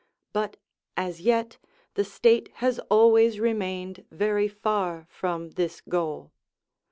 [0.33, 0.57] But
[0.97, 1.59] as yet
[1.93, 6.31] the state has always remained very far from this goal.